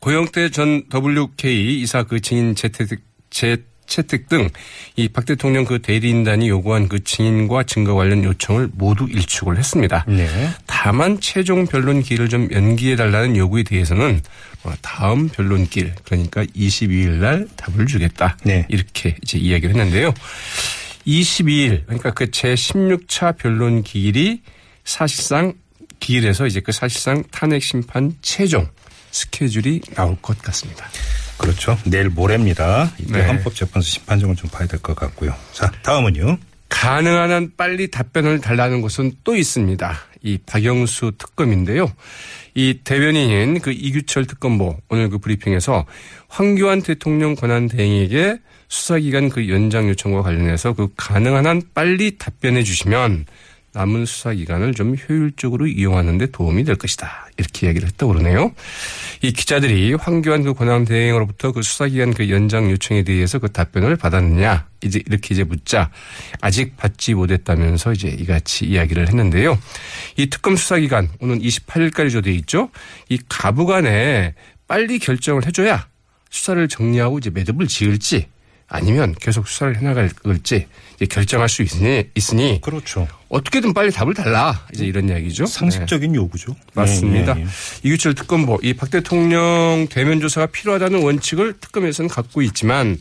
[0.00, 2.88] 고영태 전 WK 이사 그 증인 재택
[3.30, 4.48] 재 채택 등
[4.96, 10.04] 이 박 대통령 그 대리인단이 요구한 그 증인과 증거 관련 요청을 모두 일축을 했습니다.
[10.08, 10.26] 네.
[10.66, 14.20] 다만 최종 변론 기일을 좀 연기해 달라는 요구에 대해서는
[14.64, 18.36] 어, 다음 변론길 그러니까 22일 날 답을 주겠다.
[18.44, 18.66] 네.
[18.68, 20.12] 이렇게 이제 이야기를 했는데요.
[21.06, 24.40] 22일 그러니까 그 제 16차 변론 기일이
[24.86, 25.52] 사실상
[26.00, 28.66] 기일에서 이제 그 사실상 탄핵 심판 최종
[29.10, 30.86] 스케줄이 나올 것 같습니다.
[31.36, 31.76] 그렇죠.
[31.84, 32.92] 내일 모레입니다.
[32.98, 33.26] 이때 네.
[33.26, 35.34] 헌법재판소 심판정을 좀 봐야 될 것 같고요.
[35.52, 36.38] 자, 다음은요.
[36.68, 39.96] 가능한 한 빨리 답변을 달라는 곳은 또 있습니다.
[40.22, 41.90] 이 박영수 특검인데요.
[42.54, 45.84] 이 대변인인 그 이규철 특검보 오늘 그 브리핑에서
[46.28, 53.26] 황교안 대통령 권한 대행에게 수사기간 그 연장 요청과 관련해서 그 가능한 한 빨리 답변해 주시면
[53.76, 57.28] 남은 수사 기간을 좀 효율적으로 이용하는 데 도움이 될 것이다.
[57.36, 58.52] 이렇게 이야기를 했다고 그러네요.
[59.20, 63.96] 이 기자들이 황교안 그 권한 대행으로부터 그 수사 기간 그 연장 요청에 대해서 그 답변을
[63.96, 65.90] 받았느냐 이제 이렇게 이제 묻자
[66.40, 69.58] 아직 받지 못했다면서 이제 이같이 이야기를 했는데요.
[70.16, 72.70] 이 특검 수사 기간 오는 28일까지 돼 있죠.
[73.10, 74.34] 이 가부간에
[74.66, 75.86] 빨리 결정을 해줘야
[76.30, 78.28] 수사를 정리하고 이제 매듭을 지을지
[78.68, 80.66] 아니면 계속 수사를 해나갈지
[81.08, 83.06] 결정할 수 있으니, 있으니 그렇죠.
[83.28, 85.46] 어떻게든 빨리 답을 달라 이제 이런 이야기죠.
[85.46, 86.52] 상식적인 요구죠.
[86.52, 87.36] 네, 맞습니다.
[87.36, 87.48] 예, 예, 예.
[87.88, 92.98] 이규철 특검보 이 박 대통령 대면 조사가 필요하다는 원칙을 특검에서는 갖고 있지만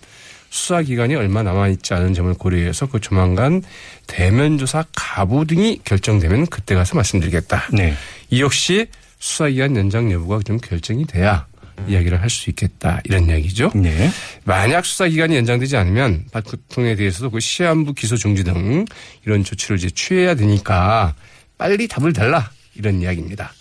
[0.52, 3.64] 수사 기간이 얼마 남아 있지 않은 점을 고려해서 그 조만간
[4.08, 7.70] 대면 조사 가부 등이 결정되면 그때 가서 말씀드리겠다.
[7.74, 7.94] 네.
[8.30, 8.88] 이 역시
[9.20, 11.48] 수사 기간 연장 여부가 좀 결정이 돼야
[11.88, 13.72] 이야기를 할 수 있겠다 이런 이야기죠.
[13.76, 14.10] 네.
[14.44, 18.86] 만약 수사 기간이 연장되지 않으면 박 대통령에 대해서도 그 시한부 기소 중지 등
[19.26, 21.14] 이런 조치를 이제 취해야 되니까
[21.58, 23.54] 빨리 답을 달라 이런 이야기입니다.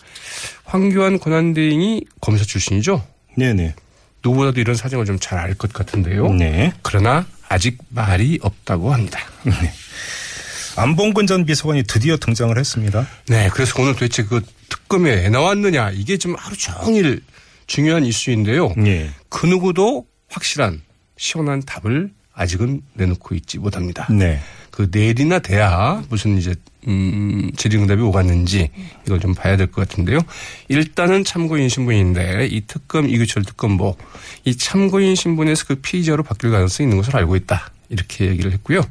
[0.65, 3.05] 황교안 권한대행이 검사 출신이죠.
[3.37, 3.75] 네네.
[4.23, 6.33] 누구보다도 이런 사정을 좀 잘 알 것 같은데요.
[6.33, 6.73] 네.
[6.81, 9.19] 그러나 아직 말이 없다고 합니다.
[10.77, 13.07] 안봉근 전 비서관이 드디어 등장을 했습니다.
[13.27, 17.21] 네, 그래서 오늘 도대체 그 특- 특검에 왜 나왔느냐 이게 좀 하루 종일
[17.67, 18.73] 중요한 이슈인데요.
[18.85, 19.09] 예.
[19.29, 20.81] 그 누구도 확실한
[21.17, 24.07] 시원한 답을 아직은 내놓고 있지 못합니다.
[24.11, 24.39] 네.
[24.71, 26.53] 그 내일이나 돼야 무슨 이제
[26.87, 28.69] 음 질의응답이 오갔는지
[29.05, 30.19] 이걸 좀 봐야 될 것 같은데요.
[30.67, 33.95] 일단은 참고인 신분인데 이 특검 이규철 특검보
[34.43, 37.71] 이 참고인 신분에서 그 피의자로 바뀔 가능성이 있는 것으로 알고 있다.
[37.89, 38.81] 이렇게 얘기를 했고요.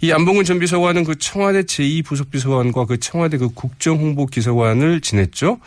[0.00, 5.58] 이 안봉근 전 비서관은 그 청와대 제2부속비서관과 그 청와대 그 국정홍보기서관을 지냈죠.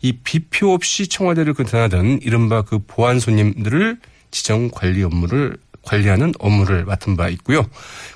[0.00, 3.98] 이 비표 없이 청와대를 그 드나든 이른바 그 보안 손님들을
[4.30, 7.66] 지정 관리 업무를 관리하는 업무를 맡은 바 있고요.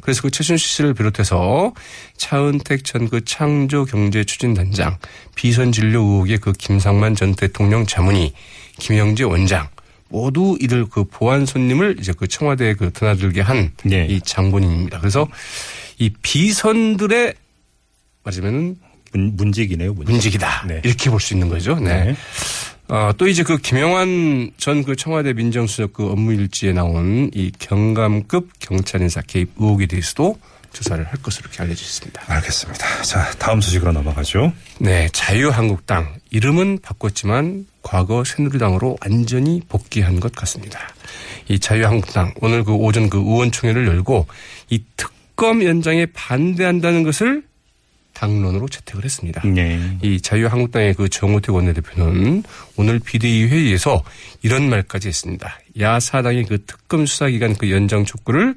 [0.00, 1.72] 그래서 그 최순실 씨를 비롯해서
[2.16, 4.96] 차은택 전 그 창조경제추진단장,
[5.34, 8.32] 비선진료 의혹의 그 김상만 전 대통령 자문위,
[8.78, 9.68] 김영재 원장
[10.08, 14.20] 모두 이들 그 보안 손님을 이제 그 청와대에 그 드나들게 한이 네.
[14.24, 15.00] 장본인입니다.
[15.00, 15.28] 그래서
[15.98, 17.34] 이 비선들의
[18.22, 18.76] 말하자면은
[19.12, 19.94] 문, 문직이네요.
[19.94, 20.12] 문직.
[20.12, 20.64] 문직 이다.
[20.66, 20.80] 네.
[20.84, 21.76] 이렇게 볼 수 있는 거죠.
[21.78, 22.04] 네.
[22.04, 22.16] 네.
[22.88, 28.50] 어, 또 이제 그 김영환 전 그 청와대 민정수석 그 업무 일지에 나온 이 경감급
[28.60, 30.38] 경찰 인사 개입 의혹에 대해서도
[30.76, 32.22] 조사를 할 것으로 이렇게 알려져 있습니다.
[32.26, 33.02] 알겠습니다.
[33.02, 34.52] 자, 다음 소식으로 넘어가죠.
[34.78, 40.78] 네, 자유한국당 이름은 바꿨지만 과거 새누리당으로 완전히 복귀한 것 같습니다.
[41.48, 44.26] 이 자유한국당 오늘 그 오전 그 의원총회를 열고
[44.68, 47.42] 이 특검 연장에 반대한다는 것을
[48.12, 49.42] 당론으로 채택을 했습니다.
[49.46, 49.98] 네.
[50.02, 52.42] 이 자유한국당의 그 정우택 원내대표는
[52.76, 54.02] 오늘 비대위 회의에서
[54.42, 55.58] 이런 말까지 했습니다.
[55.78, 58.56] 야사당의 그 특검 수사기간 그 연장 촉구를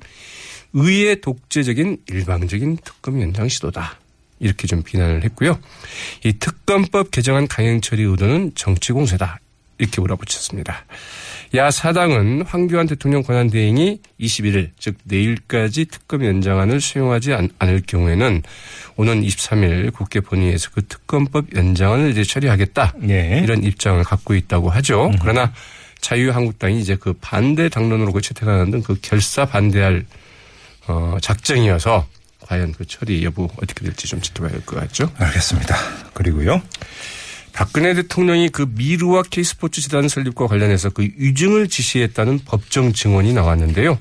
[0.73, 3.97] 의회 독재적인 일방적인 특검 연장 시도다.
[4.39, 5.60] 이렇게 좀 비난을 했고요.
[6.23, 9.39] 이 특검법 개정안 강행 처리 의도는 정치 공세다.
[9.79, 10.86] 이렇게 몰아붙였습니다.
[11.55, 18.43] 야 사당은 황교안 대통령 권한 대행이 21일 즉 내일까지 특검 연장안을 수용하지 않, 을 경우에는
[18.97, 23.41] 오는 23일 국회 본회의에서 그 특검법 연장안을 이제 처리하겠다 네.
[23.43, 25.12] 이런 입장을 갖고 있다고 하죠.
[25.21, 25.51] 그러나
[26.01, 30.05] 자유한국당이 이제 그 반대 당론으로 그 채택하는 등 그 결사 반대할
[30.89, 32.08] 어, 작정이어서
[32.41, 35.12] 과연 그 처리 여부 어떻게 될지 좀 지켜봐야 될것 같죠.
[35.17, 35.75] 알겠습니다.
[36.13, 36.62] 그리고요.
[37.54, 43.99] 박근혜 대통령이 그 미르와 K스포츠 재단 설립과 관련해서 그 위증을 지시했다는 법정 증언이 나왔는데요.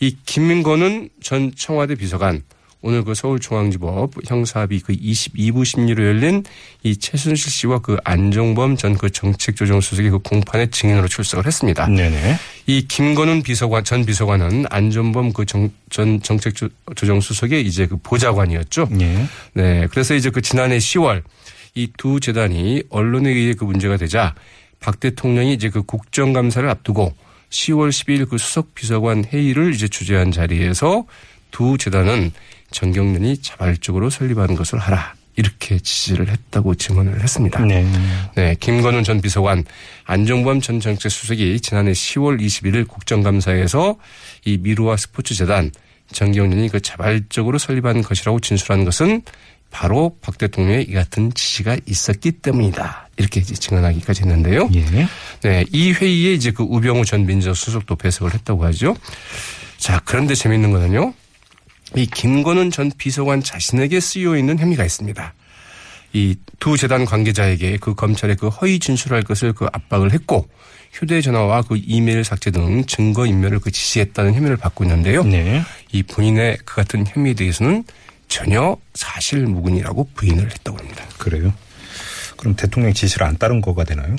[0.00, 2.42] 이 김민건은 전 청와대 비서관
[2.80, 6.44] 오늘 그 서울중앙지법 형사합의 그 22부 심리로 열린
[6.84, 11.86] 이 최순실 씨와 그 안종범 전 그 정책조정수석의 그 공판에 증인으로 출석을 했습니다.
[11.88, 12.36] 네네.
[12.66, 15.70] 이 김건훈 비서관 전 비서관은 안종범 그 전
[16.22, 18.88] 정책조정수석의 이제 그 보좌관이었죠.
[18.90, 19.26] 네.
[19.54, 19.86] 네.
[19.90, 21.22] 그래서 이제 그 지난해 10월
[21.74, 24.34] 이 두 재단이 언론에 의해 그 문제가 되자
[24.80, 27.14] 박 대통령이 이제 그 국정감사를 앞두고
[27.50, 31.04] 10월 12일 그 수석 비서관 회의를 이제 주재한 자리에서
[31.50, 32.32] 두 재단은
[32.70, 35.14] 정경련이 자발적으로 설립하는 것을 하라.
[35.36, 37.64] 이렇게 지시를 했다고 증언을 했습니다.
[37.64, 37.86] 네.
[38.34, 39.64] 네, 김건훈 전 비서관,
[40.04, 43.96] 안정범 전 정책수석이 지난해 10월 21일 국정감사에서
[44.44, 45.70] 이 미루와 스포츠재단
[46.10, 49.22] 정경련이 그 자발적으로 설립한 것이라고 진술한 것은
[49.70, 53.10] 바로 박 대통령의 이 같은 지시가 있었기 때문이다.
[53.18, 54.70] 이렇게 증언하기까지 했는데요.
[54.74, 55.08] 예.
[55.42, 58.96] 네, 이 회의에 이제 그 우병우 전 민정수석도 배석을 했다고 하죠.
[59.76, 61.12] 자, 그런데 재미있는 거는요.
[61.96, 65.34] 이 김건훈 전 비서관 자신에게 쓰여 있는 혐의가 있습니다.
[66.14, 70.48] 이 두 재단 관계자에게 그 검찰에 그 허위 진술할 것을 그 압박을 했고
[70.92, 75.22] 휴대전화와 그 이메일 삭제 등 증거 인멸을 그 지시했다는 혐의를 받고 있는데요.
[75.22, 75.62] 네.
[75.92, 77.84] 이 본인의 그 같은 혐의에 대해서는
[78.26, 81.04] 전혀 사실무근이라고 부인을 했다고 합니다.
[81.18, 81.52] 그래요.
[82.36, 84.16] 그럼 대통령 지시를 안 따른 거가 되나요?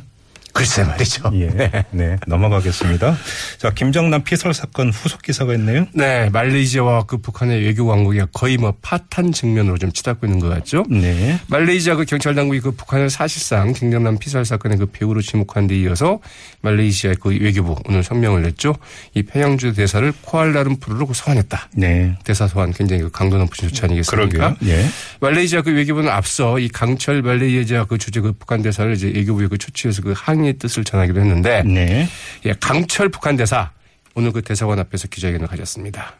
[0.53, 1.31] 글쎄 말이죠.
[1.35, 1.85] 예.
[1.91, 2.17] 네.
[2.27, 3.17] 넘어가겠습니다.
[3.57, 5.85] 자, 김정남 피살 사건 후속 기사가 있네요.
[5.93, 10.83] 네, 말레이시아와 그 북한의 외교 관계가 거의 뭐 파탄 측면으로 좀 치닫고 있는 것 같죠.
[10.89, 11.39] 네.
[11.47, 16.19] 말레이시아 그 경찰 당국이 그 북한을 사실상 김정남 피살 사건의 그 배후로 지목한 데 이어서
[16.61, 18.75] 말레이시아의 그 외교부 오늘 성명을 냈죠.
[19.13, 21.69] 이 평양주 대사를 코알라룸 푸르로 그 소환했다.
[21.75, 22.17] 네.
[22.23, 24.55] 대사 소환 굉장히 그 강도 높은 조치 아니겠습니까?
[24.55, 24.55] 그러게요.
[24.65, 24.85] 예.
[25.21, 29.57] 말레이시아 그 외교부는 앞서 이 강철 말레이시아 그 주재 그 북한 대사를 이제 외교부에 그
[29.57, 32.07] 초치해서 그 항의 의 뜻을 전하기로 했는데 네.
[32.45, 33.71] 예, 강철 북한 대사
[34.15, 36.15] 오늘 그 대사관 앞에서 기자회견을 가졌습니다.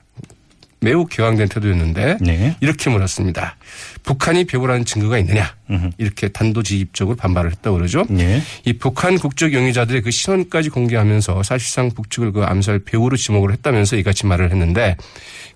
[0.81, 2.55] 매우 격앙된 태도였는데 네.
[2.61, 3.57] 이렇게 물었습니다.
[4.03, 5.53] 북한이 배후라는 증거가 있느냐?
[5.97, 8.05] 이렇게 단도직입적으로 반발을 했다고 그러죠.
[8.09, 8.41] 네.
[8.63, 14.25] 이 북한 국적 용의자들의 그 신원까지 공개하면서 사실상 북측을 그 암살 배후로 지목을 했다면서 이같이
[14.25, 14.95] 말을 했는데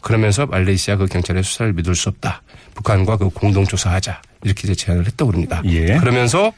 [0.01, 2.41] 그러면서 말레이시아 그 경찰의 수사를 믿을 수 없다.
[2.75, 5.61] 북한과 그 공동 조사하자 이렇게 제안을 했다고 그럽니다.
[5.65, 5.97] 예.
[5.97, 6.51] 그러면서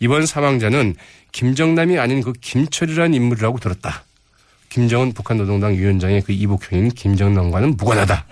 [0.00, 0.94] 이번 사망자는
[1.32, 4.04] 김정남이 아닌 그 김철이라는 인물이라고 들었다.
[4.68, 8.26] 김정은 북한 노동당 위원장의 그 이복형인 김정남과는 무관하다.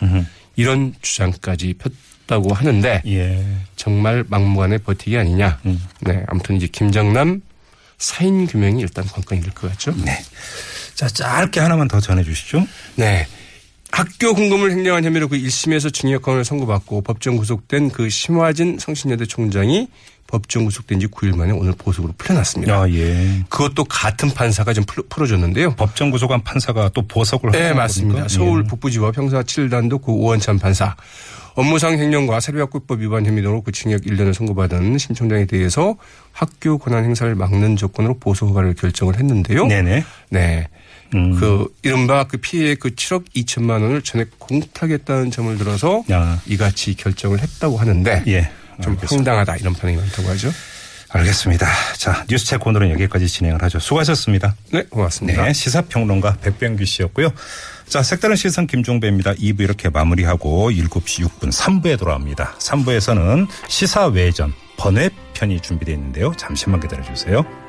[0.57, 3.45] 이런 주장까지 했다고 하는데 예.
[3.77, 5.61] 정말 막무가내 버티기 아니냐.
[5.67, 5.81] 음.
[6.01, 7.41] 네, 아무튼 이제 김정남
[7.99, 9.95] 사인 규명이 일단 관건이 될 것 같죠.
[10.05, 10.19] 네.
[10.95, 12.67] 자, 짧게 하나만 더 전해 주시죠.
[12.97, 13.27] 네.
[13.93, 19.89] 학교 공금을 횡령한 혐의로 그 1심에서 징역형을 선고받고 법정 구속된 그 심화진 성신여대 총장이
[20.27, 22.75] 법정 구속된 지 9일 만에 오늘 보석으로 풀려났습니다.
[22.83, 23.45] 아, 예.
[23.49, 25.75] 그것도 같은 판사가 좀 풀- 풀어줬는데요.
[25.77, 28.15] 법정 구속한 판사가 또 보석을 네, 맞습니다.
[28.25, 28.29] 겁니까?
[28.29, 28.69] 서울 예.
[28.69, 30.97] 북부지법 형사 7단도 그 오원찬 판사.
[31.55, 35.97] 업무상 횡령과 사립학교법 위반 혐의로 그 징역 1년을 선고받은 심 총장에 대해서
[36.33, 39.67] 학교 권한 행사를 막는 조건으로 보석 허가를 결정을 했는데요.
[39.67, 40.05] 네네.
[40.31, 40.69] 네.
[41.15, 41.37] 음.
[41.41, 46.39] 그 이른바 그 피해 그 7억 2천만 원을 전액 공탁했다는 점을 들어서 야.
[46.47, 48.51] 이같이 결정을 했다고 하는데 예.
[48.83, 49.33] 좀 알겠습니다.
[49.33, 50.53] 황당하다 이런 반응이 많다고 하죠.
[51.09, 51.67] 알겠습니다.
[51.97, 53.79] 자, 뉴스책 오늘은 여기까지 진행을 하죠.
[53.79, 54.57] 수고하셨습니다.
[54.73, 55.45] 네, 고맙습니다.
[55.45, 57.33] 네, 시사평론가 백병규 씨였고요.
[57.89, 59.35] 자, 색다른 시선 김종배입니다.
[59.35, 62.57] 2부 이렇게 마무리하고 7시 6분 3부에 돌아옵니다.
[62.59, 66.33] 3부에서는 시사외전 번외편이 준비되어 있는데요.
[66.37, 67.66] 잠시만 기다려주세요.